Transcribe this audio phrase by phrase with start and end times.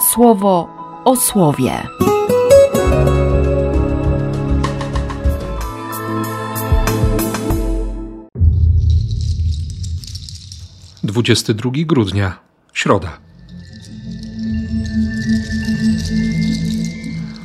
[0.00, 0.68] słowo
[1.04, 1.86] o słowie.
[11.02, 12.38] Dwudziesty drugi grudnia,
[12.72, 13.18] środa.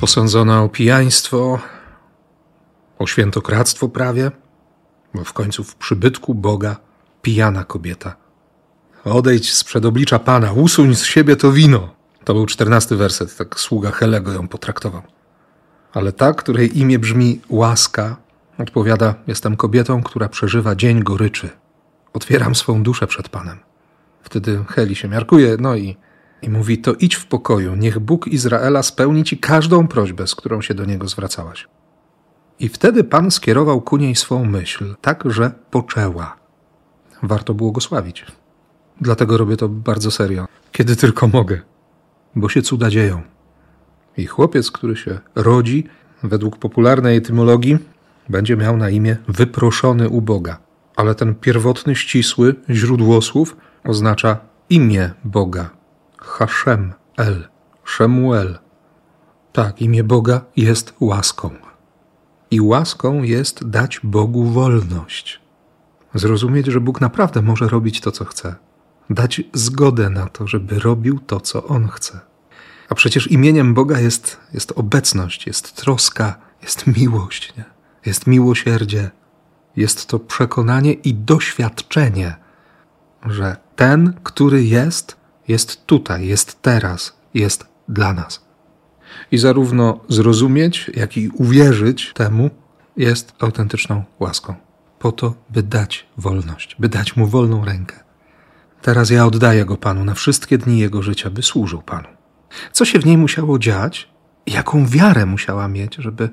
[0.00, 1.58] Posądzona o pijaństwo,
[2.98, 4.30] o świętokradztwo prawie,
[5.14, 6.76] bo w końcu w przybytku Boga
[7.22, 8.16] pijana kobieta.
[9.04, 11.93] Odejdź z przedoblicza Pana, usuń z siebie to wino.
[12.24, 15.02] To był czternasty werset, tak sługa Helego ją potraktował.
[15.92, 18.16] Ale ta, której imię brzmi łaska,
[18.58, 21.50] odpowiada: Jestem kobietą, która przeżywa dzień goryczy.
[22.12, 23.58] Otwieram swą duszę przed Panem.
[24.22, 25.96] Wtedy Heli się miarkuje, no i,
[26.42, 30.62] i mówi: To idź w pokoju, niech Bóg Izraela spełni ci każdą prośbę, z którą
[30.62, 31.68] się do niego zwracałaś.
[32.60, 36.36] I wtedy Pan skierował ku niej swą myśl, tak że poczęła.
[37.22, 38.26] Warto błogosławić.
[39.00, 41.60] Dlatego robię to bardzo serio, kiedy tylko mogę,
[42.36, 43.22] bo się cuda dzieją.
[44.16, 45.84] I chłopiec, który się rodzi,
[46.22, 47.78] według popularnej etymologii,
[48.28, 50.58] będzie miał na imię wyproszony u Boga.
[50.96, 54.38] Ale ten pierwotny, ścisły źródłosłów oznacza
[54.70, 55.70] imię Boga.
[56.18, 57.48] Hashem El,
[57.84, 58.58] Shemuel.
[59.52, 61.50] Tak, imię Boga jest łaską.
[62.50, 65.40] I łaską jest dać Bogu wolność.
[66.14, 68.54] Zrozumieć, że Bóg naprawdę może robić to, co chce.
[69.10, 72.20] Dać zgodę na to, żeby robił to, co On chce.
[72.88, 77.64] A przecież imieniem Boga jest, jest obecność, jest troska, jest miłość, nie?
[78.06, 79.10] jest miłosierdzie.
[79.76, 82.36] Jest to przekonanie i doświadczenie,
[83.26, 85.16] że ten, który jest,
[85.48, 88.44] jest tutaj, jest teraz, jest dla nas.
[89.30, 92.50] I zarówno zrozumieć, jak i uwierzyć temu
[92.96, 94.54] jest autentyczną łaską.
[94.98, 98.04] Po to, by dać wolność, by dać mu wolną rękę.
[98.84, 102.08] Teraz ja oddaję go Panu na wszystkie dni jego życia, by służył Panu.
[102.72, 104.08] Co się w niej musiało dziać?
[104.46, 106.28] Jaką wiarę musiała mieć, żeby,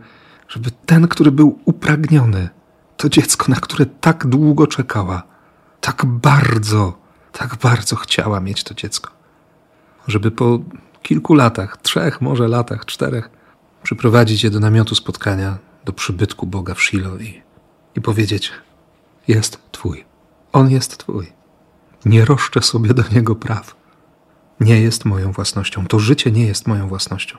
[0.48, 2.50] żeby ten, który był upragniony,
[2.98, 5.24] to dziecko, na które tak długo czekała,
[5.82, 6.98] tak bardzo,
[7.32, 9.12] tak bardzo chciała mieć to dziecko,
[10.08, 10.60] żeby po
[11.02, 13.30] kilku latach, trzech może latach, czterech,
[13.84, 17.42] przyprowadzić je do namiotu spotkania, do przybytku Boga w Shiloh i,
[17.96, 18.52] i powiedzieć:
[19.28, 20.06] Jest Twój,
[20.54, 21.41] On jest Twój.
[22.06, 23.76] Nie roszczę sobie do niego praw.
[24.60, 25.88] Nie jest moją własnością.
[25.88, 27.38] To życie nie jest moją własnością.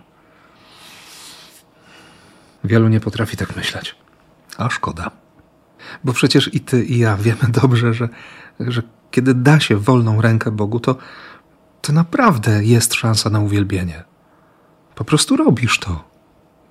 [2.64, 3.96] Wielu nie potrafi tak myśleć.
[4.58, 5.10] A szkoda.
[6.04, 8.08] Bo przecież i ty, i ja wiemy dobrze, że,
[8.60, 10.96] że kiedy da się wolną rękę Bogu, to,
[11.80, 14.04] to naprawdę jest szansa na uwielbienie.
[14.94, 16.04] Po prostu robisz to.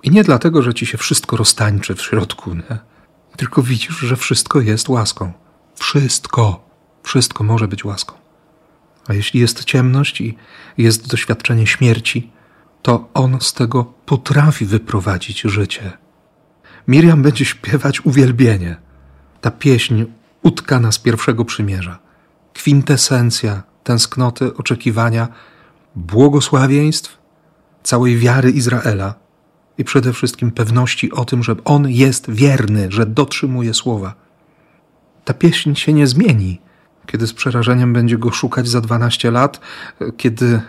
[0.02, 2.78] I nie dlatego, że ci się wszystko roztańczy w środku, nie?
[3.36, 5.32] Tylko widzisz, że wszystko jest łaską.
[5.74, 6.71] Wszystko.
[7.02, 8.14] Wszystko może być łaską.
[9.08, 10.36] A jeśli jest ciemność i
[10.78, 12.30] jest doświadczenie śmierci,
[12.82, 15.92] to on z tego potrafi wyprowadzić życie.
[16.88, 18.76] Miriam będzie śpiewać uwielbienie.
[19.40, 20.04] Ta pieśń
[20.42, 21.98] utkana z pierwszego przymierza.
[22.52, 25.28] Kwintesencja tęsknoty, oczekiwania,
[25.96, 27.18] błogosławieństw,
[27.82, 29.14] całej wiary Izraela
[29.78, 34.14] i przede wszystkim pewności o tym, że on jest wierny, że dotrzymuje słowa.
[35.24, 36.60] Ta pieśń się nie zmieni
[37.06, 39.60] kiedy z przerażeniem będzie go szukać za 12 lat,
[40.16, 40.60] kiedy,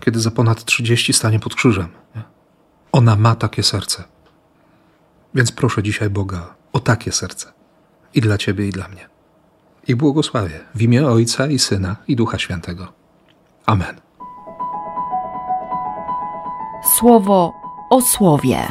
[0.00, 1.88] kiedy za ponad 30 stanie pod krzyżem.
[2.92, 4.04] Ona ma takie serce.
[5.34, 7.52] Więc proszę dzisiaj Boga o takie serce.
[8.14, 9.08] I dla Ciebie, i dla mnie.
[9.88, 12.92] I błogosławię w imię Ojca i Syna i Ducha Świętego.
[13.66, 14.00] Amen.
[16.98, 17.52] Słowo
[17.90, 18.68] o słowie.